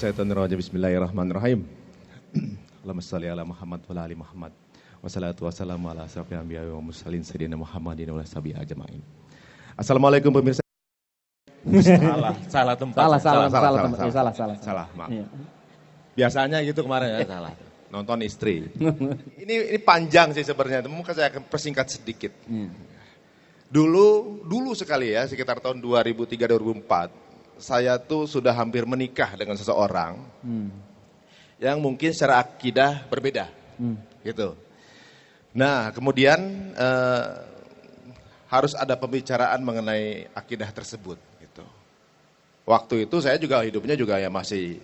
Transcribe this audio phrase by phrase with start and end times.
[0.00, 0.56] minasyaitonirrajim.
[0.64, 1.60] Bismillahirrahmanirrahim.
[2.80, 4.52] Allahumma shalli ala Muhammad wa ala ali Muhammad.
[5.04, 9.04] Wassalatu wassalamu ala asrafil anbiya wa mursalin sayyidina Muhammadin wa sahbihi ajmain.
[9.76, 10.64] Assalamualaikum pemirsa.
[11.84, 12.96] salah, salah tempat.
[12.96, 14.56] Salah, salah, salah, salah, salah, salah, salah, salah, salah.
[14.64, 15.12] Salah, maaf.
[15.12, 15.26] Iya.
[16.16, 17.52] Biasanya gitu kemarin ya, salah.
[17.92, 18.72] Nonton istri.
[19.44, 22.32] ini ini panjang sih sebenarnya, mungkin saya akan persingkat sedikit.
[22.48, 22.72] Iya.
[23.68, 27.29] Dulu, dulu sekali ya, sekitar tahun 2003-2004,
[27.60, 30.72] saya tuh sudah hampir menikah dengan seseorang Hmm.
[31.60, 33.46] yang mungkin secara akidah berbeda,
[33.76, 34.00] Hmm.
[34.24, 34.56] gitu.
[35.52, 36.40] Nah, kemudian
[36.72, 37.26] eh,
[38.48, 41.62] harus ada pembicaraan mengenai akidah tersebut, gitu.
[42.66, 44.80] Waktu itu saya juga hidupnya juga ya masih,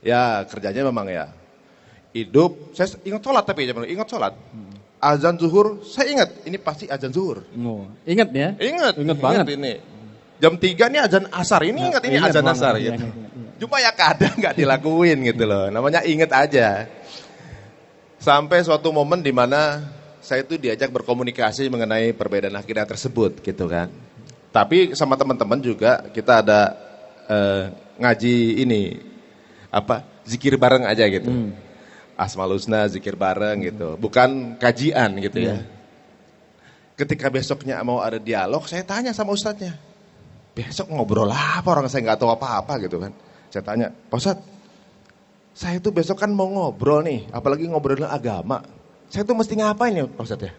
[0.00, 1.26] ya kerjanya memang ya
[2.12, 2.72] hidup.
[2.72, 4.32] Saya ingat sholat tapi zaman dulu, ingat sholat.
[4.96, 7.44] Azan zuhur, saya ingat ini pasti azan zuhur.
[7.60, 8.48] Oh, Ingat ya?
[8.56, 9.44] Ingat, Ingat banget.
[9.52, 9.74] ini.
[10.36, 13.08] Jam 3 ini azan asar, ini ingat ini azan asar iya, gitu.
[13.08, 13.46] iya, iya.
[13.56, 15.72] Cuma ya kadang nggak dilakuin gitu loh.
[15.72, 16.84] Namanya inget aja.
[18.20, 19.80] Sampai suatu momen di mana
[20.20, 23.88] saya itu diajak berkomunikasi mengenai perbedaan akidah tersebut gitu kan.
[24.52, 26.60] Tapi sama teman-teman juga kita ada
[27.28, 27.62] eh,
[27.96, 28.82] ngaji ini
[29.72, 31.32] apa zikir bareng aja gitu.
[31.32, 31.56] Hmm.
[32.16, 33.96] Asmaul Husna zikir bareng gitu.
[33.96, 35.56] Bukan kajian gitu ya.
[36.96, 39.76] Ketika besoknya mau ada dialog, saya tanya sama ustadznya.
[40.56, 43.12] Besok ngobrol apa orang saya nggak tahu apa-apa gitu kan.
[43.52, 44.46] Saya tanya, Pak Ustadz,
[45.52, 48.64] saya itu besok kan mau ngobrol nih, apalagi ngobrolin agama.
[49.12, 50.52] Saya tuh mesti ngapain ya Pak Ustadz ya?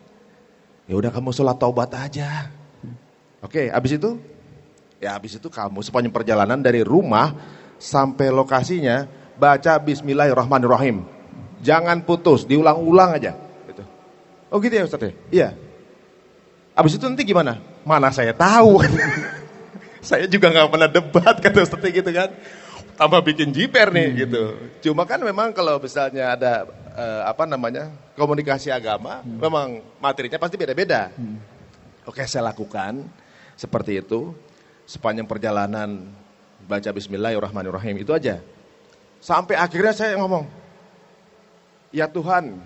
[0.85, 2.53] Ya udah kamu sholat taubat aja.
[3.41, 4.21] Oke, habis itu?
[4.97, 7.33] Ya habis itu kamu sepanjang perjalanan dari rumah
[7.77, 9.05] sampai lokasinya
[9.37, 11.05] baca Bismillahirrahmanirrahim.
[11.61, 13.33] Jangan putus, diulang-ulang aja.
[13.65, 13.81] Gitu.
[14.53, 15.13] Oh gitu ya Ustadz ya?
[15.33, 15.49] Iya.
[16.77, 17.57] Habis itu nanti gimana?
[17.81, 18.81] Mana saya tahu.
[20.07, 22.31] saya juga nggak pernah debat kata Ustadz gitu kan.
[22.97, 24.57] Tambah bikin jiper nih gitu.
[24.89, 31.13] Cuma kan memang kalau misalnya ada eh, apa namanya komunikasi agama, memang materinya pasti beda-beda.
[32.07, 33.05] Oke saya lakukan
[33.59, 34.31] seperti itu
[34.87, 36.09] sepanjang perjalanan
[36.65, 38.39] baca Bismillahirrahmanirrahim itu aja.
[39.21, 40.47] Sampai akhirnya saya ngomong,
[41.91, 42.57] ya Tuhan,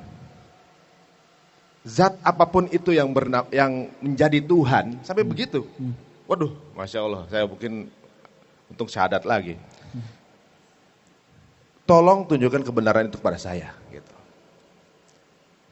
[1.81, 5.65] zat apa pun itu yang berna yang menjadi Tuhan sampai begitu.
[6.31, 7.91] Waduh, masya Allah, saya mungkin
[8.71, 9.59] untuk syahadat lagi.
[11.83, 13.75] Tolong tunjukkan kebenaran itu kepada saya.
[13.91, 14.15] Gitu.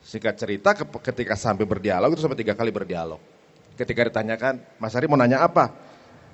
[0.04, 3.24] Singkat cerita, ke- ketika sampai berdialog itu sampai tiga kali berdialog.
[3.80, 5.72] Ketika ditanyakan, Mas Ari mau nanya apa?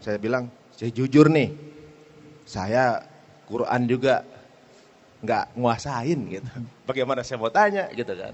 [0.02, 1.53] Saya bilang, saya jujur nih,
[2.50, 3.06] saya
[3.46, 4.25] Quran juga
[5.22, 6.50] nggak nguasain gitu.
[6.90, 8.34] Bagaimana saya mau tanya gitu kan?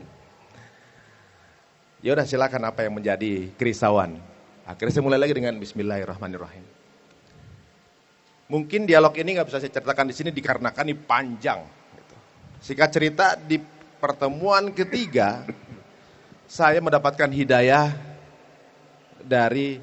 [2.00, 4.31] Ya udah silakan apa yang menjadi kerisauan.
[4.66, 6.66] Akhirnya saya mulai lagi dengan Bismillahirrahmanirrahim.
[8.52, 11.64] Mungkin dialog ini nggak bisa saya ceritakan di sini dikarenakan ini panjang.
[11.98, 12.16] gitu.
[12.62, 13.58] Singkat cerita di
[13.98, 15.48] pertemuan ketiga
[16.46, 17.96] saya mendapatkan hidayah
[19.24, 19.82] dari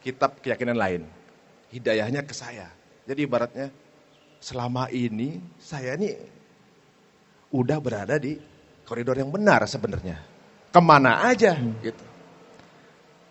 [0.00, 1.02] kitab keyakinan lain.
[1.74, 2.70] Hidayahnya ke saya.
[3.04, 3.68] Jadi ibaratnya
[4.40, 6.14] selama ini saya ini
[7.52, 8.38] udah berada di
[8.86, 10.22] koridor yang benar sebenarnya.
[10.70, 12.15] Ke mana aja gitu.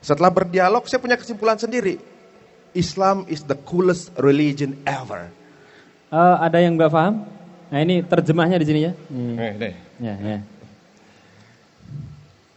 [0.05, 1.97] Setelah berdialog saya punya kesimpulan sendiri.
[2.77, 5.33] Islam is the coolest religion ever.
[6.13, 7.25] Eh, ada yang nggak paham?
[7.73, 8.93] Nah ini terjemahnya di sini ya.
[9.09, 9.33] Hmm.
[9.33, 9.73] Nih, nih.
[9.97, 10.39] Ya, ya.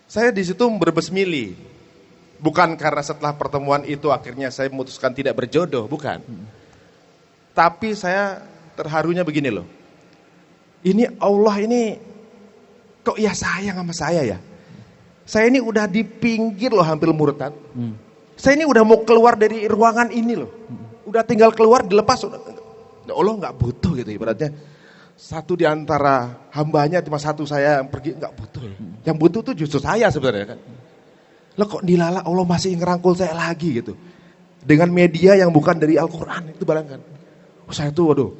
[0.05, 1.57] Saya di situ berbesmili.
[2.39, 6.21] Bukan karena setelah pertemuan itu akhirnya saya memutuskan tidak berjodoh, bukan.
[7.57, 8.45] Tapi saya
[8.79, 9.67] terharunya begini loh.
[10.85, 11.99] Ini Allah ini
[13.03, 14.39] kok ya sayang sama saya ya.
[15.29, 17.53] Saya ini udah di pinggir loh hampir murtad.
[17.77, 18.01] Hmm.
[18.33, 20.49] Saya ini udah mau keluar dari ruangan ini loh.
[21.05, 22.25] Udah tinggal keluar dilepas.
[23.05, 24.57] Ya Allah nggak butuh gitu ibaratnya.
[25.21, 28.63] Satu di antara hambanya cuma satu saya yang pergi nggak butuh.
[29.05, 30.59] Yang butuh tuh justru saya sebenarnya kan.
[31.61, 33.93] Loh kok dilala Allah masih ngerangkul saya lagi gitu.
[34.65, 37.05] Dengan media yang bukan dari Al-Quran itu bayangkan.
[37.69, 38.31] Oh, saya tuh waduh.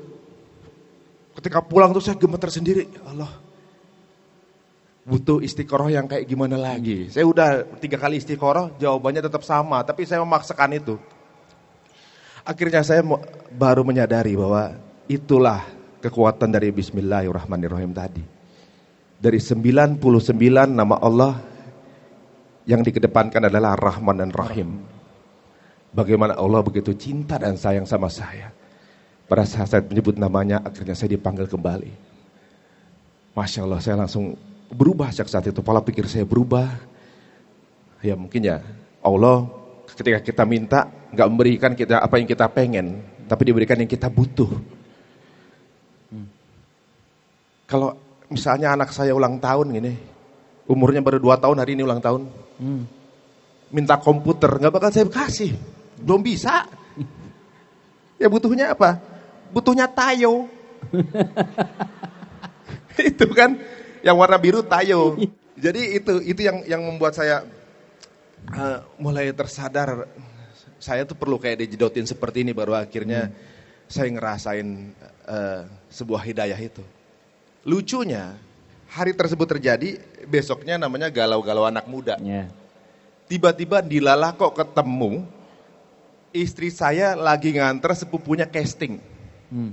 [1.37, 2.89] Ketika pulang tuh saya gemeter sendiri.
[2.89, 3.48] Ya Allah.
[5.09, 7.09] Butuh istiqoroh yang kayak gimana lagi.
[7.09, 9.81] Saya udah tiga kali istiqoroh jawabannya tetap sama.
[9.81, 11.01] Tapi saya memaksakan itu.
[12.45, 13.01] Akhirnya saya
[13.57, 14.77] baru menyadari bahwa
[15.09, 15.65] itulah
[16.05, 18.25] kekuatan dari Bismillahirrahmanirrahim tadi.
[19.19, 19.99] Dari 99
[20.69, 21.41] nama Allah
[22.69, 24.85] yang dikedepankan adalah Rahman dan Rahim.
[25.89, 28.53] Bagaimana Allah begitu cinta dan sayang sama saya.
[29.25, 31.93] Pada saat saya menyebut namanya, akhirnya saya dipanggil kembali.
[33.37, 34.37] Masya Allah, saya langsung
[34.73, 35.61] berubah sejak saat itu.
[35.65, 36.69] Pola pikir saya berubah.
[38.05, 38.63] Ya mungkin ya,
[39.03, 39.49] Allah
[39.99, 44.49] ketika kita minta, nggak memberikan kita apa yang kita pengen, tapi diberikan yang kita butuh.
[47.69, 47.93] Kalau
[48.33, 49.93] misalnya anak saya ulang tahun gini,
[50.71, 52.23] umurnya baru 2 tahun hari ini ulang tahun,
[52.59, 52.89] Hmm.
[53.69, 55.53] minta komputer, nggak bakal saya kasih.
[56.01, 56.65] Belum bisa.
[58.19, 58.99] Ya butuhnya apa?
[59.53, 60.49] Butuhnya tayo.
[62.99, 63.55] itu kan
[64.03, 65.17] yang warna biru tayo.
[65.65, 67.43] Jadi itu itu yang yang membuat saya
[68.55, 70.07] eh, mulai tersadar
[70.79, 73.35] saya tuh perlu kayak dijedotin seperti ini baru akhirnya
[73.91, 74.69] saya ngerasain
[75.27, 76.85] eh, sebuah hidayah itu.
[77.67, 78.39] Lucunya
[78.89, 82.17] hari tersebut terjadi besoknya namanya galau-galau anak muda.
[82.23, 82.49] Ya.
[83.29, 85.27] Tiba-tiba dilala kok ketemu
[86.33, 89.01] istri saya lagi nganter sepupunya casting.
[89.53, 89.73] Hmm.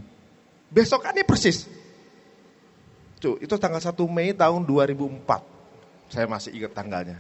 [0.72, 1.68] Besokannya persis.
[3.26, 6.14] Tuh, itu tanggal 1 Mei tahun 2004.
[6.14, 7.18] Saya masih ingat tanggalnya.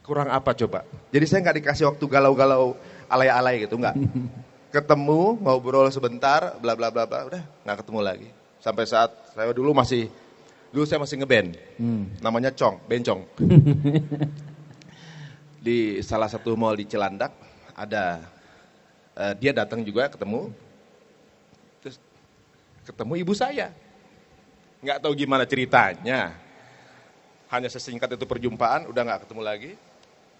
[0.00, 0.88] Kurang apa coba?
[1.12, 2.72] Jadi saya nggak dikasih waktu galau-galau
[3.12, 3.92] alay-alay gitu, nggak.
[4.74, 8.28] Ketemu, ngobrol sebentar, bla bla bla bla, udah nggak ketemu lagi.
[8.64, 10.08] Sampai saat saya dulu masih,
[10.72, 12.08] dulu saya masih ngeband, Hmm.
[12.24, 13.28] namanya Cong, Bencong.
[15.62, 17.36] di salah satu mall di Cilandak
[17.76, 18.24] ada
[19.14, 20.50] eh, dia datang juga ketemu
[21.78, 22.02] terus
[22.82, 23.70] ketemu ibu saya
[24.82, 26.34] nggak tahu gimana ceritanya.
[27.48, 29.72] Hanya sesingkat itu perjumpaan udah nggak ketemu lagi.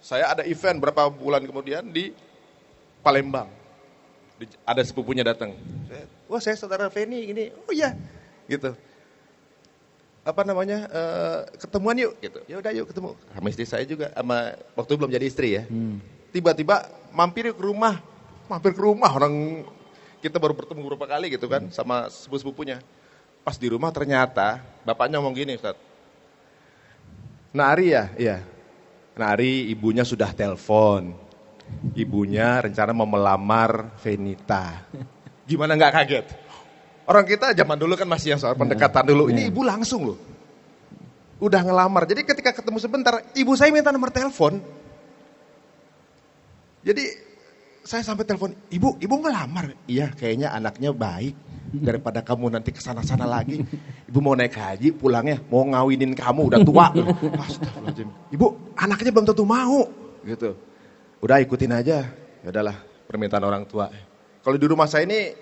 [0.03, 2.11] Saya ada event berapa bulan kemudian di
[2.99, 3.47] Palembang.
[4.67, 5.55] Ada sepupunya datang.
[6.27, 7.43] Wah saya saudara Feni ini.
[7.63, 7.95] Oh iya.
[8.51, 8.75] Gitu.
[10.27, 12.19] Apa namanya eh, ketemuan yuk.
[12.19, 12.43] Gitu.
[12.51, 13.15] Ya udah yuk ketemu.
[13.31, 15.63] Sama istri saya juga sama waktu belum jadi istri ya.
[15.69, 16.03] Hmm.
[16.33, 18.01] tiba-tiba mampir ke rumah.
[18.49, 19.63] Mampir ke rumah orang
[20.19, 22.83] kita baru bertemu beberapa kali gitu kan sama sepupu-sepupunya
[23.43, 25.75] pas di rumah ternyata bapaknya ngomong gini Ustaz.
[27.53, 28.09] Nari ya?
[28.17, 28.37] Iya.
[29.13, 31.13] Nari ibunya sudah telepon.
[31.93, 34.87] Ibunya rencana mau melamar Venita.
[35.49, 36.25] Gimana nggak kaget?
[37.03, 39.27] Orang kita zaman dulu kan masih yang soal pendekatan dulu.
[39.27, 39.51] Ini Iya.
[39.51, 40.19] ibu langsung loh.
[41.43, 42.07] Udah ngelamar.
[42.07, 44.63] Jadi ketika ketemu sebentar ibu saya minta nomor telepon.
[46.83, 47.03] Jadi
[47.83, 49.75] saya sampai telepon, ibu, ibu ngelamar.
[49.87, 51.35] Iya, kayaknya anaknya baik.
[51.73, 53.65] Daripada kamu nanti ke sana-sana lagi.
[54.05, 56.93] Ibu mau naik haji, pulangnya mau ngawinin kamu, udah tua.
[56.93, 58.09] Astagfirullahaladzim.
[58.29, 59.89] Ibu, anaknya belum tentu mau.
[60.21, 60.53] Gitu.
[61.17, 62.05] Udah ikutin aja.
[62.45, 62.77] Ya udahlah,
[63.09, 63.89] permintaan orang tua.
[64.43, 65.33] Kalau di rumah saya ini,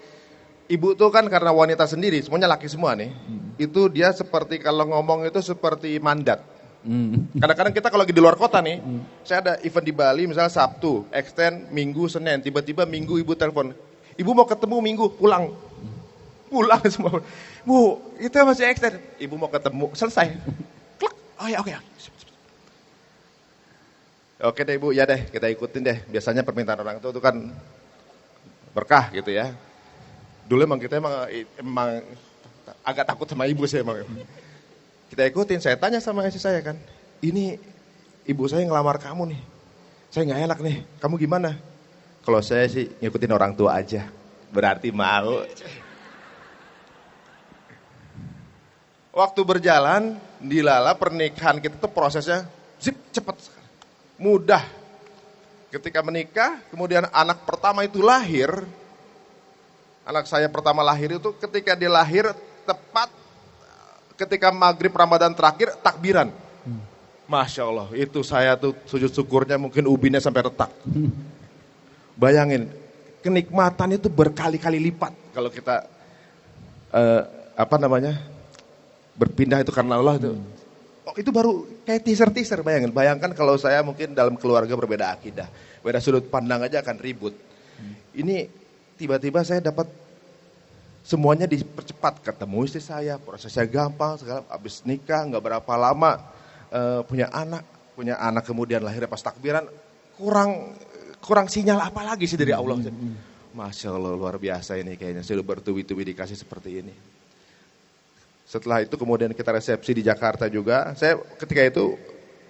[0.71, 3.11] ibu tuh kan karena wanita sendiri, semuanya laki semua nih.
[3.59, 6.39] Itu dia seperti kalau ngomong itu seperti mandat.
[6.81, 7.29] Hmm.
[7.37, 8.81] Kadang-kadang kita kalau lagi di luar kota nih,
[9.21, 13.69] saya ada event di Bali misalnya Sabtu, extend Minggu, Senin, tiba-tiba Minggu ibu telepon,
[14.17, 15.53] ibu mau ketemu Minggu, pulang.
[16.51, 17.23] Pulang semua.
[17.63, 18.99] Bu, itu masih extend.
[19.15, 20.35] Ibu mau ketemu, selesai.
[20.99, 21.15] Klak.
[21.39, 21.71] Oh ya, oke.
[24.41, 25.97] Oke deh ibu, ya deh kita ikutin deh.
[26.11, 27.39] Biasanya permintaan orang tua itu kan
[28.75, 29.55] berkah gitu ya.
[30.49, 32.03] Dulu emang kita emang, emang
[32.83, 34.03] agak takut sama ibu sih emang.
[35.07, 36.79] Kita ikutin, saya tanya sama istri saya kan,
[37.19, 37.59] ini
[38.23, 39.41] ibu saya ngelamar kamu nih,
[40.07, 41.59] saya nggak enak nih, kamu gimana?
[42.23, 44.07] Kalau saya sih ngikutin orang tua aja,
[44.55, 45.43] berarti mau.
[49.11, 52.47] Waktu berjalan, dilala pernikahan kita tuh prosesnya
[52.79, 53.67] zip sekali.
[54.15, 54.63] mudah.
[55.71, 58.51] Ketika menikah, kemudian anak pertama itu lahir,
[60.03, 62.27] anak saya pertama lahir itu ketika dia lahir
[62.67, 63.07] tepat
[64.19, 66.31] ketika maghrib Ramadan terakhir takbiran.
[67.27, 70.71] Masya Allah, itu saya tuh sujud syukurnya mungkin ubinnya sampai retak.
[72.19, 72.67] Bayangin,
[73.23, 75.87] kenikmatan itu berkali-kali lipat kalau kita
[76.91, 77.21] eh,
[77.55, 78.19] apa namanya
[79.21, 80.33] berpindah itu karena Allah itu.
[81.05, 82.89] Oh, itu baru kayak teaser-teaser bayangin.
[82.89, 85.45] Bayangkan kalau saya mungkin dalam keluarga berbeda akidah,
[85.85, 87.37] beda sudut pandang aja akan ribut.
[88.17, 88.49] Ini
[88.97, 89.89] tiba-tiba saya dapat
[91.05, 92.21] semuanya dipercepat.
[92.25, 96.21] Ketemu istri saya prosesnya gampang segala habis nikah nggak berapa lama
[96.73, 99.65] eh, punya anak punya anak kemudian lahirnya pas takbiran
[100.17, 100.73] kurang
[101.21, 102.77] kurang sinyal apa lagi sih dari Allah?
[103.51, 105.25] masya Allah luar biasa ini kayaknya.
[105.25, 106.93] Sudah bertubi-tubi dikasih seperti ini
[108.51, 111.95] setelah itu kemudian kita resepsi di Jakarta juga saya ketika itu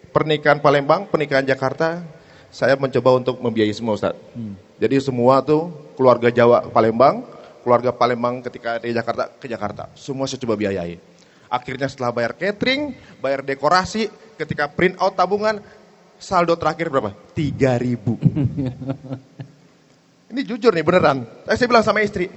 [0.10, 2.02] pernikahan Palembang pernikahan Jakarta
[2.50, 4.18] saya mencoba untuk membiayai semua Ustaz
[4.82, 7.22] jadi semua tuh keluarga Jawa Palembang
[7.62, 9.88] keluarga Palembang ketika di Jakarta ke Jakarta.
[9.94, 10.98] Semua saya coba biayai.
[11.48, 15.62] Akhirnya setelah bayar catering, bayar dekorasi, ketika print out tabungan,
[16.18, 17.14] saldo terakhir berapa?
[17.38, 18.02] 3000
[20.32, 21.28] Ini jujur nih beneran.
[21.44, 22.32] Saya, saya bilang sama istri,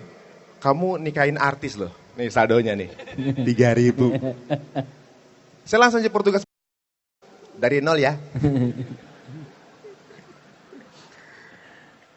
[0.58, 1.94] kamu nikahin artis loh.
[2.14, 2.90] Nih saldonya nih,
[3.46, 6.46] 3000 Saya langsung jadi Portugas.
[7.58, 8.14] Dari nol ya.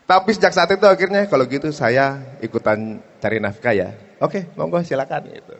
[0.08, 3.92] Tapi sejak saat itu akhirnya kalau gitu saya ikutan cari nafkah ya.
[4.24, 5.56] Oke, monggo silakan gitu.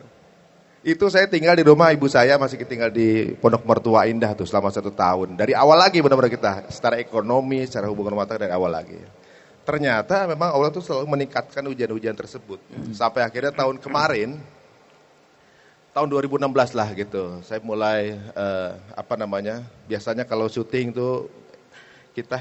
[0.80, 4.72] Itu saya tinggal di rumah ibu saya masih tinggal di Pondok Mertua Indah tuh selama
[4.72, 5.36] satu tahun.
[5.36, 8.96] Dari awal lagi benar-benar kita secara ekonomi, secara hubungan rumah tangga dari awal lagi.
[9.68, 12.56] Ternyata memang Allah tuh selalu meningkatkan ujian-ujian tersebut.
[12.96, 14.40] Sampai akhirnya tahun kemarin,
[15.92, 17.44] tahun 2016 lah gitu.
[17.44, 19.60] Saya mulai eh, apa namanya?
[19.84, 21.28] Biasanya kalau syuting tuh
[22.16, 22.40] kita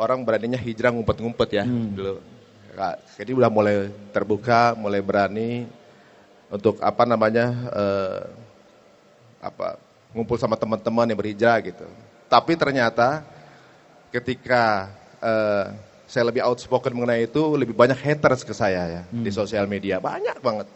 [0.00, 2.16] orang beraninya hijrah ngumpet-ngumpet ya dulu.
[2.72, 5.68] Kak, Jadi udah mulai terbuka, mulai berani
[6.48, 8.20] untuk apa namanya eh,
[9.44, 9.76] apa
[10.16, 11.84] ngumpul sama teman-teman yang berhijrah gitu.
[12.32, 13.20] Tapi ternyata
[14.08, 14.88] ketika
[15.20, 19.96] eh, saya lebih outspoken mengenai itu, lebih banyak haters ke saya ya di sosial media,
[19.96, 20.68] banyak banget.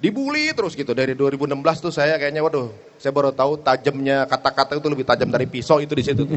[0.00, 4.88] Dibully terus gitu dari 2016 tuh saya kayaknya waduh, saya baru tahu tajamnya kata-kata itu
[4.88, 6.24] lebih tajam dari pisau itu di situ.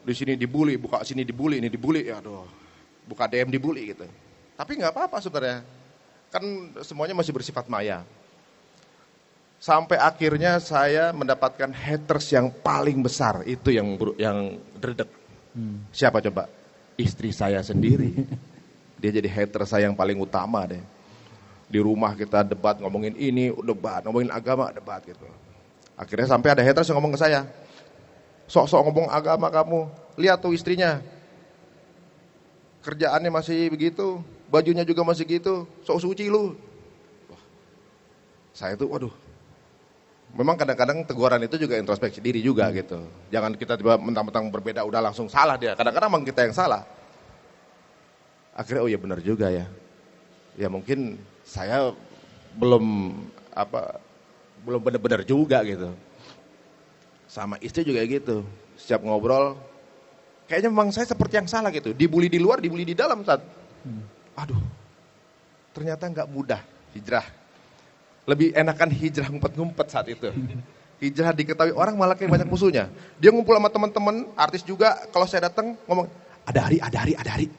[0.00, 2.48] Di sini dibully, buka sini dibully, ini dibully, ya aduh.
[3.04, 4.08] Buka DM dibully gitu.
[4.56, 5.60] Tapi nggak apa-apa sebenarnya.
[6.32, 8.00] Kan semuanya masih bersifat maya.
[9.60, 15.06] Sampai akhirnya saya mendapatkan haters yang paling besar, itu yang yang dredeg.
[15.92, 16.48] Siapa coba?
[17.00, 18.12] Istri saya sendiri.
[19.00, 20.84] Dia jadi hater saya yang paling utama deh.
[21.72, 25.24] Di rumah kita debat ngomongin ini, debat, ngomongin agama, debat gitu.
[25.96, 27.48] Akhirnya sampai ada haters yang ngomong ke saya.
[28.50, 29.88] Sok-sok ngomong agama kamu.
[30.20, 31.00] Lihat tuh istrinya.
[32.84, 34.20] Kerjaannya masih begitu,
[34.52, 35.64] bajunya juga masih gitu.
[35.86, 36.56] Sok suci lu.
[37.32, 37.42] Wah,
[38.52, 39.29] saya tuh waduh.
[40.30, 43.02] Memang kadang-kadang teguran itu juga introspeksi diri juga gitu.
[43.34, 45.74] Jangan kita tiba mentang-mentang berbeda udah langsung salah dia.
[45.74, 46.86] Kadang-kadang memang kita yang salah.
[48.54, 49.66] Akhirnya oh ya benar juga ya.
[50.54, 51.90] Ya mungkin saya
[52.54, 53.16] belum
[53.50, 53.98] apa
[54.62, 55.90] belum benar-benar juga gitu.
[57.26, 58.46] Sama istri juga gitu.
[58.78, 59.58] Setiap ngobrol
[60.46, 61.90] kayaknya memang saya seperti yang salah gitu.
[61.90, 63.42] Dibully di luar, dibully di dalam saat.
[64.38, 64.62] Aduh.
[65.74, 66.62] Ternyata nggak mudah
[66.94, 67.39] hijrah.
[68.30, 70.30] Lebih enakan hijrah ngumpet-ngumpet saat itu.
[71.02, 72.86] Hijrah diketahui orang malah kayak banyak musuhnya.
[73.18, 75.02] Dia ngumpul sama teman-teman, artis juga.
[75.10, 76.06] Kalau saya datang ngomong,
[76.46, 77.50] ada hari, ada hari, ada hari.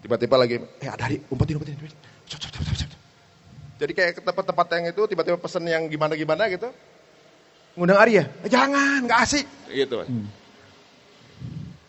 [0.00, 1.76] Tiba-tiba lagi, eh ada hari, umpetin, umpetin.
[3.76, 6.72] Jadi kayak ke tempat-tempat yang itu, tiba-tiba pesen yang gimana-gimana gitu.
[7.76, 8.24] Ngundang Ari ya?
[8.46, 9.46] Eh, jangan, nggak asik.
[9.68, 10.08] Gitu.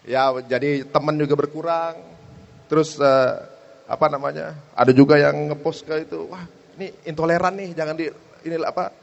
[0.09, 1.95] Ya jadi teman juga berkurang.
[2.67, 3.31] Terus eh,
[3.87, 4.59] apa namanya?
[4.75, 6.43] Ada juga yang ngepost ke itu, wah
[6.79, 8.07] ini intoleran nih, jangan di
[8.47, 8.93] ini apa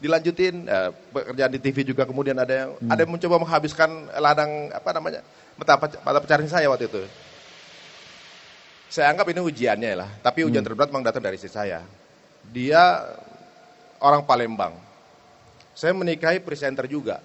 [0.00, 0.66] dilanjutin.
[0.66, 5.20] Eh, pekerjaan di TV juga kemudian ada yang ada yang mencoba menghabiskan ladang apa namanya
[5.56, 7.02] mata mata pencarian saya waktu itu.
[8.86, 11.82] Saya anggap ini ujiannya lah, tapi ujian terberat memang datang dari istri saya.
[12.54, 13.02] Dia
[13.98, 14.78] orang Palembang.
[15.74, 17.20] Saya menikahi presenter juga.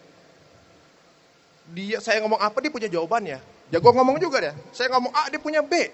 [1.71, 3.39] Dia saya ngomong apa dia punya jawabannya.
[3.71, 4.53] Jago ngomong juga dia.
[4.75, 5.87] Saya ngomong A dia punya B.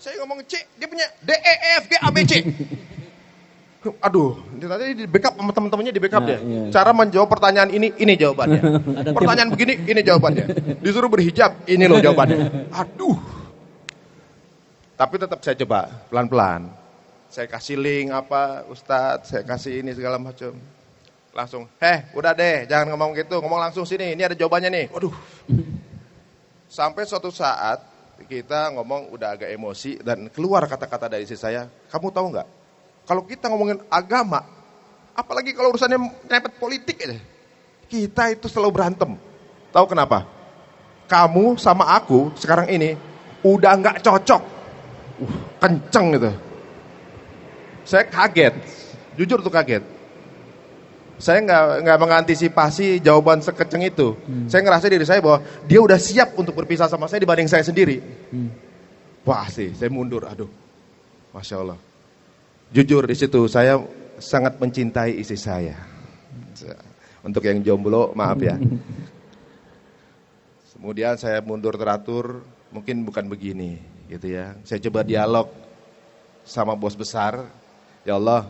[0.00, 2.32] Saya ngomong C dia punya D E F G A B C.
[4.04, 6.38] Aduh, dia tadi di backup sama teman-temannya di backup Nah, dia.
[6.40, 6.62] iya.
[6.68, 8.60] Cara menjawab pertanyaan ini, ini jawabannya.
[9.00, 10.44] Ada tim- Pertanyaan begini, ini jawabannya.
[10.84, 12.36] Disuruh berhijab, ini loh jawabannya.
[12.84, 13.16] Aduh.
[14.96, 16.68] Tapi tetap saya coba pelan-pelan.
[17.32, 20.52] Saya kasih link apa, Ustadz, saya kasih ini segala macam.
[21.32, 24.86] Langsung, heh udah deh, jangan ngomong gitu, ngomong langsung sini, ini ada jawabannya nih.
[24.92, 25.14] Waduh.
[26.68, 27.80] Sampai suatu saat
[28.28, 32.48] kita ngomong udah agak emosi dan keluar kata-kata dari istri saya, kamu tahu nggak?
[33.08, 34.44] Kalau kita ngomongin agama,
[35.16, 35.98] apalagi kalau urusannya
[36.28, 36.96] nyepet politik
[37.90, 39.18] kita itu selalu berantem.
[39.70, 40.26] Tahu kenapa?
[41.10, 42.94] Kamu sama aku sekarang ini
[43.42, 44.42] udah nggak cocok,
[45.26, 46.30] uh, kenceng gitu.
[47.82, 48.54] Saya kaget,
[49.18, 49.99] jujur tuh kaget.
[51.20, 54.16] Saya nggak nggak mengantisipasi jawaban sekeceng itu.
[54.48, 58.00] Saya ngerasa diri saya bahwa dia udah siap untuk berpisah sama saya dibanding saya sendiri.
[59.22, 60.24] Wah sih, saya mundur.
[60.24, 60.48] Aduh,
[61.36, 61.78] masya Allah.
[62.72, 63.76] Jujur di situ saya
[64.16, 65.76] sangat mencintai istri saya.
[67.20, 68.56] Untuk yang jomblo, maaf ya.
[70.80, 72.40] Kemudian saya mundur teratur,
[72.72, 73.76] mungkin bukan begini,
[74.08, 74.56] gitu ya.
[74.64, 75.52] Saya coba dialog
[76.48, 77.44] sama bos besar.
[78.08, 78.48] Ya Allah,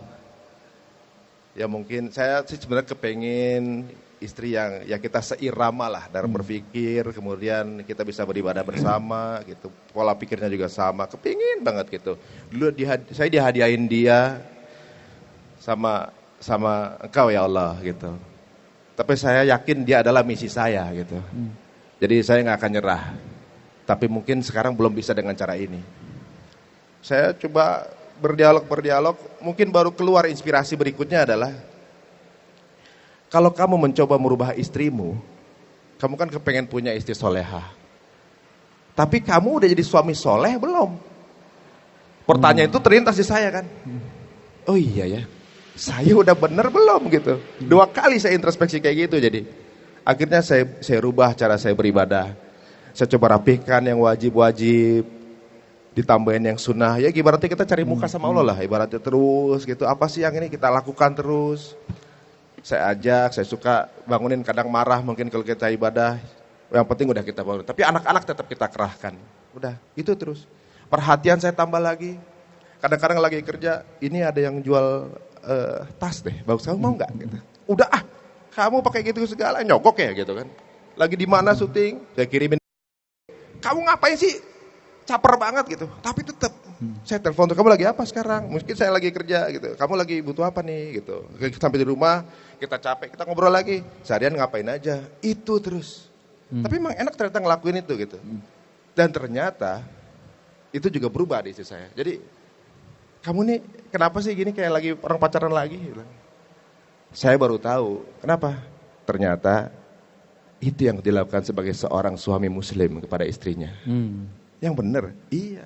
[1.54, 3.90] ya mungkin saya sih sebenarnya kepengen
[4.20, 9.72] istri yang ya kita seirama lah dalam berpikir, kemudian kita bisa beribadah bersama, gitu.
[9.90, 12.20] Pola pikirnya juga sama, kepingin banget gitu.
[12.52, 14.44] Dulu dihad- saya dihadiahin dia
[15.56, 18.12] sama sama engkau ya Allah gitu.
[18.92, 21.16] Tapi saya yakin dia adalah misi saya gitu.
[22.00, 23.04] Jadi saya nggak akan nyerah.
[23.88, 25.80] Tapi mungkin sekarang belum bisa dengan cara ini.
[27.00, 27.88] Saya coba
[28.20, 31.52] berdialog berdialog, mungkin baru keluar inspirasi berikutnya adalah
[33.32, 35.16] kalau kamu mencoba merubah istrimu,
[35.96, 37.64] kamu kan kepengen punya istri soleha.
[38.92, 40.98] Tapi kamu udah jadi suami soleh belum?
[42.28, 43.66] Pertanyaan itu terlintas di saya kan.
[44.68, 45.22] oh iya ya,
[45.74, 47.40] saya udah bener belum gitu.
[47.64, 49.40] Dua kali saya introspeksi kayak gitu jadi.
[50.04, 52.34] Akhirnya saya saya rubah cara saya beribadah.
[52.90, 55.06] Saya coba rapihkan yang wajib-wajib,
[55.94, 56.98] ditambahin yang sunnah.
[57.02, 59.84] Ya ibaratnya kita cari muka sama Allah lah, ibaratnya terus gitu.
[59.86, 61.74] Apa sih yang ini kita lakukan terus?
[62.60, 66.20] Saya ajak, saya suka bangunin kadang marah mungkin kalau kita ibadah.
[66.70, 67.66] Yang penting udah kita bangun.
[67.66, 69.18] Tapi anak-anak tetap kita kerahkan.
[69.58, 70.46] Udah, itu terus.
[70.86, 72.14] Perhatian saya tambah lagi.
[72.78, 75.12] Kadang-kadang lagi kerja, ini ada yang jual
[75.44, 77.10] uh, tas deh, bagus kamu mau nggak?
[77.12, 77.36] Gitu.
[77.68, 78.02] Udah ah,
[78.56, 80.48] kamu pakai gitu segala nyogok ya gitu kan.
[80.96, 82.56] Lagi di mana syuting, saya kirimin.
[83.60, 84.49] Kamu ngapain sih?
[85.10, 85.86] Caper banget gitu.
[85.98, 86.54] Tapi tetap
[87.02, 88.46] saya telepon tuh kamu lagi apa sekarang?
[88.46, 89.74] Mungkin saya lagi kerja gitu.
[89.74, 91.26] Kamu lagi butuh apa nih gitu.
[91.58, 92.22] Sampai di rumah
[92.62, 93.82] kita capek, kita ngobrol lagi.
[94.06, 95.02] Seharian ngapain aja?
[95.18, 96.06] Itu terus.
[96.48, 96.62] Hmm.
[96.62, 98.18] Tapi emang enak ternyata ngelakuin itu gitu.
[98.94, 99.82] Dan ternyata
[100.70, 101.90] itu juga berubah di istri saya.
[101.92, 102.22] Jadi
[103.20, 103.58] kamu nih
[103.92, 105.78] kenapa sih gini kayak lagi orang pacaran lagi?
[107.12, 108.06] Saya baru tahu.
[108.22, 108.56] Kenapa?
[109.04, 109.68] Ternyata
[110.64, 113.68] itu yang dilakukan sebagai seorang suami muslim kepada istrinya.
[113.84, 114.39] Hmm.
[114.60, 115.64] Yang benar, iya.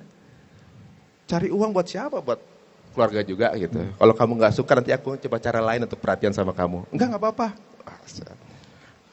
[1.27, 2.23] Cari uang buat siapa?
[2.23, 2.39] Buat
[2.95, 3.75] keluarga juga gitu.
[3.75, 3.91] Hmm.
[3.99, 6.87] Kalau kamu nggak suka nanti aku coba cara lain untuk perhatian sama kamu.
[6.95, 7.47] Enggak nggak apa-apa.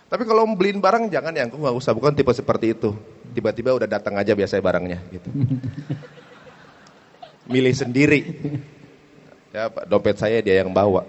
[0.07, 1.93] Tapi kalau beliin barang jangan ya, aku nggak usah.
[1.97, 2.95] Bukan tipe seperti itu.
[3.35, 5.29] Tiba-tiba udah datang aja biasanya barangnya gitu.
[7.53, 8.21] Milih sendiri.
[9.51, 11.03] Ya Pak, dompet saya dia yang bawa.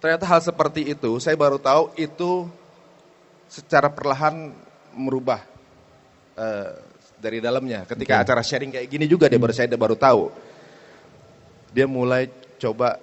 [0.00, 2.48] Ternyata hal seperti itu, saya baru tahu itu
[3.52, 4.56] secara perlahan
[4.96, 5.44] merubah
[6.40, 6.68] uh,
[7.20, 7.84] dari dalamnya.
[7.84, 8.24] Ketika okay.
[8.24, 10.32] acara sharing kayak gini juga dia baru saya baru tahu.
[11.70, 12.98] Dia mulai coba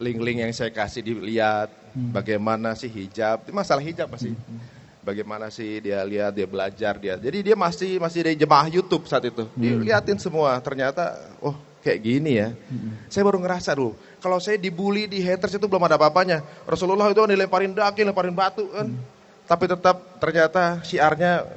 [0.00, 2.14] link-link yang saya kasih dilihat hmm.
[2.14, 4.32] bagaimana sih hijab, masalah hijab masih.
[4.32, 4.78] Hmm.
[5.00, 7.16] Bagaimana sih dia lihat, dia belajar dia.
[7.16, 9.48] Jadi dia masih masih dari jemaah YouTube saat itu.
[9.56, 9.80] Hmm.
[9.80, 10.60] liatin semua.
[10.60, 12.52] Ternyata oh kayak gini ya.
[12.52, 13.08] Hmm.
[13.08, 16.44] Saya baru ngerasa dulu, kalau saya dibully di haters itu belum ada apa-apanya.
[16.68, 18.86] Rasulullah itu dilemparin daging, lemparin batu kan.
[18.92, 19.00] Hmm.
[19.48, 21.48] Tapi tetap ternyata siarnya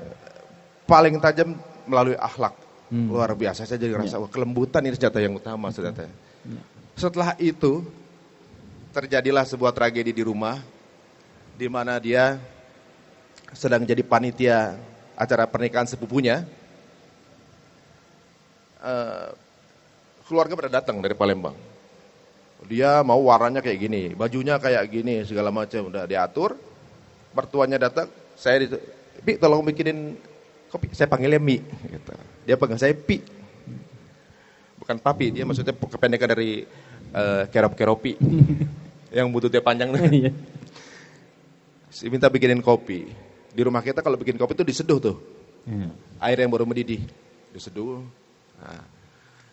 [0.86, 1.56] paling tajam
[1.88, 2.56] melalui akhlak.
[2.94, 3.10] Hmm.
[3.10, 4.30] Luar biasa saya jadi ngerasa ya.
[4.30, 6.06] kelembutan ini senjata yang utama senjata.
[6.06, 6.14] Ya.
[6.94, 7.82] Setelah itu
[8.94, 10.62] terjadilah sebuah tragedi di rumah
[11.58, 12.38] di mana dia
[13.54, 14.78] sedang jadi panitia
[15.18, 16.46] acara pernikahan sepupunya.
[18.84, 19.32] Uh,
[20.28, 21.56] keluarga pada datang dari Palembang.
[22.68, 26.56] Dia mau warnanya kayak gini, bajunya kayak gini, segala macam udah diatur.
[27.32, 28.68] Mertuanya datang, saya di,
[29.24, 30.20] Pi tolong bikinin
[30.74, 30.90] kopi.
[30.98, 31.62] Saya panggilnya Mi.
[31.62, 32.14] Gitu.
[32.50, 33.22] Dia panggil saya Pi.
[34.82, 36.66] Bukan papi, dia maksudnya kependekan dari
[37.14, 38.18] uh, kerop-keropi.
[39.18, 40.02] yang bututnya panjang tuh.
[40.10, 40.32] Iya.
[41.94, 43.06] si minta bikinin kopi.
[43.54, 45.18] Di rumah kita kalau bikin kopi tuh diseduh tuh.
[45.70, 45.94] Hmm.
[46.18, 47.06] Air yang baru mendidih.
[47.54, 48.02] Diseduh.
[48.58, 48.84] Nah,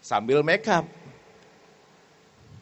[0.00, 0.88] sambil make up.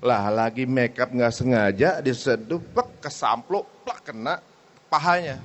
[0.02, 4.42] Lah lagi make up nggak sengaja diseduh, plek kesampluk, plek kena
[4.90, 5.38] pahanya.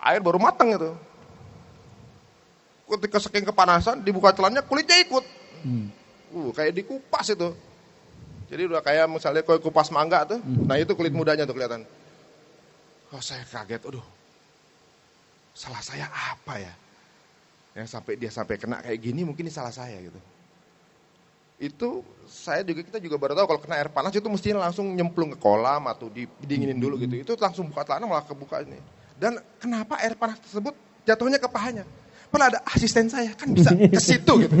[0.00, 0.92] Air baru matang itu.
[2.90, 5.24] Ketika saking kepanasan dibuka celananya kulitnya ikut.
[5.62, 5.86] Hmm.
[6.34, 7.54] Uh, kayak dikupas itu.
[8.50, 10.66] Jadi udah kayak misalnya kau kupas mangga tuh, hmm.
[10.66, 11.86] nah itu kulit mudanya tuh kelihatan.
[13.14, 14.02] Oh saya kaget, aduh,
[15.54, 16.74] salah saya apa ya?
[17.78, 20.18] Yang sampai dia sampai kena kayak gini mungkin ini salah saya gitu.
[21.62, 25.30] Itu saya juga kita juga baru tahu kalau kena air panas itu mestinya langsung nyemplung
[25.34, 27.22] ke kolam atau didinginin dulu gitu.
[27.22, 28.82] Itu langsung buka celana malah kebuka ini.
[29.14, 30.74] Dan kenapa air panas tersebut
[31.06, 31.86] jatuhnya ke pahanya?
[32.30, 34.54] Pernah ada asisten saya kan bisa ke situ gitu.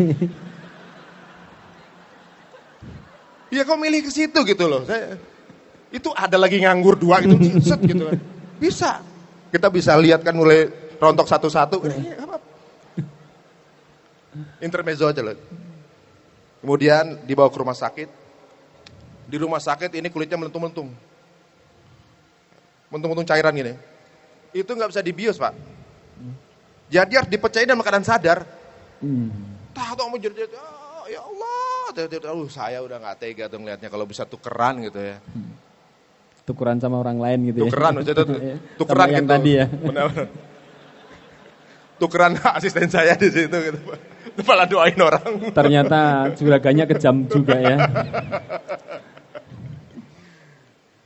[3.50, 4.82] Ya kau milih ke situ gitu loh.
[4.86, 5.14] Saya,
[5.90, 8.18] itu ada lagi nganggur dua gitu, set gitu kan.
[8.58, 8.90] Bisa.
[9.50, 11.82] Kita bisa lihat kan mulai rontok satu-satu.
[11.86, 12.26] Ya,
[14.62, 15.34] Intermezzo aja loh.
[16.62, 18.08] Kemudian dibawa ke rumah sakit.
[19.30, 20.90] Di rumah sakit ini kulitnya melentung-melentung.
[22.90, 23.74] Melentung-melentung cairan gini.
[24.54, 25.54] Itu nggak bisa dibius pak.
[26.90, 28.42] Jadi harus dipercaya dalam keadaan sadar.
[28.98, 29.30] Hmm.
[29.70, 31.60] Tahu mau jadi, oh, ya Allah
[31.94, 35.22] uh, saya udah nggak tega tuh ngelihatnya kalau bisa tukeran gitu ya.
[35.30, 35.54] Hmm.
[36.42, 38.10] Tukeran sama orang lain gitu tukeran, ya.
[38.10, 38.56] Tukeran, iya.
[38.74, 39.30] tukeran gitu.
[39.30, 39.66] tadi ya.
[39.70, 40.06] Benar,
[42.00, 43.78] Tukeran asisten saya di situ gitu.
[44.42, 45.52] Malah doain orang.
[45.52, 47.76] Ternyata juraganya kejam juga ya.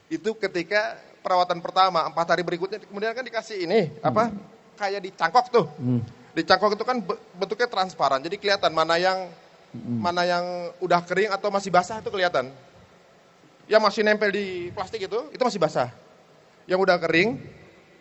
[0.09, 4.07] Itu ketika perawatan pertama, empat hari berikutnya kemudian kan dikasih ini, hmm.
[4.07, 4.31] apa?
[4.75, 5.67] Kayak dicangkok tuh.
[5.79, 6.03] Hmm.
[6.35, 6.99] Dicangkok itu kan
[7.39, 9.31] bentuknya transparan, jadi kelihatan mana yang
[9.75, 9.99] Hmm.
[9.99, 12.47] Mana yang udah kering atau masih basah itu kelihatan.
[13.67, 15.91] Yang masih nempel di plastik itu, itu masih basah.
[16.71, 17.43] Yang udah kering,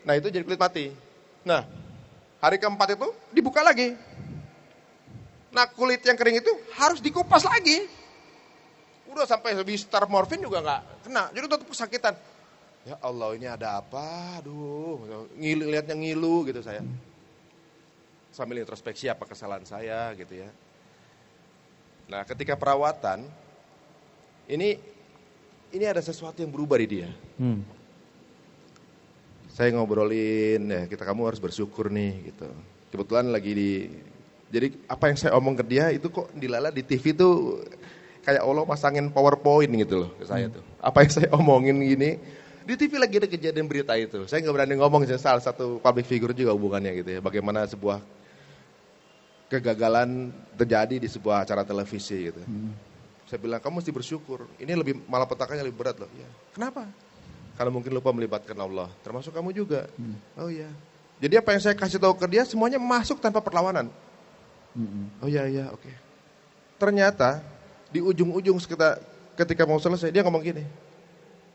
[0.06, 0.94] nah itu jadi kulit mati.
[1.42, 1.66] Nah,
[2.38, 3.98] hari keempat itu dibuka lagi.
[5.50, 7.90] Nah kulit yang kering itu harus dikupas lagi.
[9.10, 12.14] Udah sampai habis morfin juga nggak kena, jadi tetap kesakitan.
[12.84, 14.38] Ya Allah ini ada apa?
[14.44, 15.00] Aduh,
[15.40, 16.84] ngilu, lihatnya ngilu gitu saya.
[18.28, 20.52] Sambil introspeksi apa kesalahan saya gitu ya.
[22.12, 23.24] Nah ketika perawatan,
[24.52, 24.76] ini
[25.72, 27.10] ini ada sesuatu yang berubah di dia.
[27.40, 27.64] Hmm.
[29.48, 32.48] Saya ngobrolin, ya kita kamu harus bersyukur nih gitu.
[32.90, 33.70] Kebetulan lagi di,
[34.50, 37.62] jadi apa yang saya omong ke dia itu kok dilala di TV tuh
[38.26, 40.60] kayak Allah masangin powerpoint gitu loh ke saya tuh.
[40.82, 42.18] Apa yang saya omongin gini,
[42.64, 44.24] di TV lagi ada kejadian berita itu.
[44.24, 47.20] Saya nggak berani ngomong, saya salah satu public figure juga hubungannya gitu ya.
[47.20, 48.00] Bagaimana sebuah
[49.52, 52.40] kegagalan terjadi di sebuah acara televisi gitu.
[53.28, 54.48] Saya bilang kamu mesti bersyukur.
[54.56, 56.10] Ini lebih malah petakannya lebih berat loh.
[56.16, 56.28] Ya.
[56.56, 56.88] Kenapa?
[57.54, 59.86] Karena mungkin lupa melibatkan Allah, termasuk kamu juga.
[60.34, 60.68] Oh iya.
[61.22, 63.86] Jadi apa yang saya kasih tahu ke dia semuanya masuk tanpa perlawanan.
[64.74, 65.06] Hmm.
[65.22, 65.86] Oh iya iya oke.
[66.80, 67.38] Ternyata
[67.94, 68.98] di ujung-ujung sekitar
[69.38, 70.64] ketika mau selesai dia ngomong gini.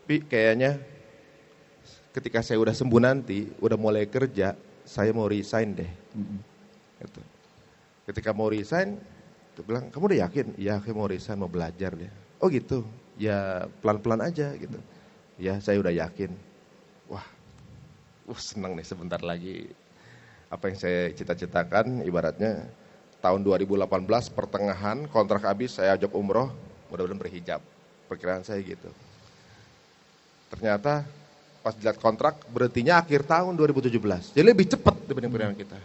[0.07, 0.79] Pi kayaknya
[2.13, 5.91] ketika saya udah sembuh nanti, udah mulai kerja, saya mau resign deh.
[6.17, 6.39] Hmm.
[7.05, 7.21] Gitu.
[8.09, 8.97] Ketika mau resign,
[9.53, 10.47] dia bilang, kamu udah yakin?
[10.57, 12.09] Iya, saya mau resign, mau belajar deh.
[12.41, 12.81] Oh gitu,
[13.19, 14.79] ya pelan-pelan aja gitu.
[15.39, 16.33] Ya, saya udah yakin.
[17.07, 17.23] Wah,
[18.27, 19.69] uh, senang nih sebentar lagi.
[20.49, 22.65] Apa yang saya cita-citakan, ibaratnya
[23.21, 23.85] tahun 2018
[24.33, 26.49] pertengahan kontrak habis, saya ajak umroh,
[26.89, 27.61] mudah-mudahan berhijab.
[28.09, 28.89] Perkiraan saya gitu.
[30.49, 31.05] Ternyata
[31.59, 34.35] pas dilihat kontrak berhentinya akhir tahun 2017.
[34.35, 35.77] Jadi lebih cepat dibanding perkiraan kita.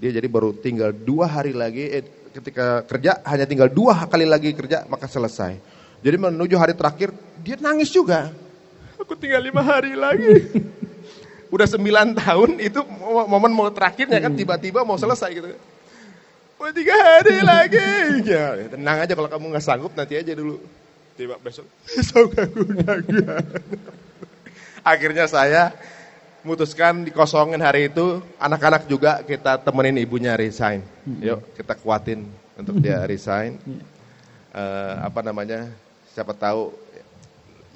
[0.00, 4.52] Dia jadi baru tinggal dua hari lagi, eh, ketika kerja hanya tinggal dua kali lagi
[4.56, 5.60] kerja maka selesai.
[6.00, 7.12] Jadi menuju hari terakhir
[7.44, 8.32] dia nangis juga.
[8.96, 10.48] Aku tinggal lima hari lagi.
[11.54, 12.80] Udah sembilan tahun itu
[13.26, 15.48] momen mau terakhirnya kan tiba-tiba mau selesai gitu.
[16.60, 17.88] Mau tiga hari lagi.
[18.30, 20.60] Ya, tenang aja kalau kamu nggak sanggup nanti aja dulu.
[21.20, 22.32] Tiba besok, besok.
[24.80, 25.76] Akhirnya saya
[26.40, 30.80] memutuskan dikosongin hari itu, anak-anak juga kita temenin ibunya resign.
[31.20, 32.24] Yuk kita kuatin
[32.56, 33.60] untuk dia resign.
[34.56, 35.68] Eh, apa namanya?
[36.16, 36.72] Siapa tahu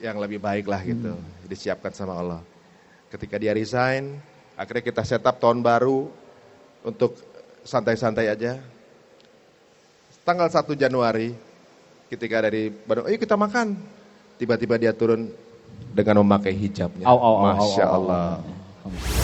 [0.00, 1.12] yang lebih baik lah gitu,
[1.44, 2.40] disiapkan sama Allah.
[3.12, 4.24] Ketika dia resign,
[4.56, 6.08] akhirnya kita setup tahun baru
[6.80, 7.20] untuk
[7.60, 8.56] santai-santai aja.
[10.24, 11.36] Tanggal 1 Januari,
[12.14, 13.74] ketika dari Bandung, ayo kita makan.
[14.38, 15.30] Tiba-tiba dia turun
[15.94, 17.06] dengan memakai hijabnya.
[17.06, 17.94] Au, au, au, au, Masya au, au.
[18.10, 19.23] Allah.